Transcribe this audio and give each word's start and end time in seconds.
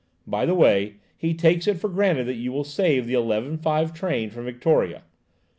By 0.25 0.47
the 0.47 0.55
way, 0.55 0.95
he 1.15 1.35
takes 1.35 1.67
it 1.67 1.77
for 1.77 1.87
granted 1.87 2.25
that 2.25 2.33
you 2.33 2.51
will 2.51 2.63
save 2.63 3.05
the 3.05 3.13
11.5 3.13 3.93
train 3.93 4.31
from 4.31 4.45
Victoria. 4.45 5.03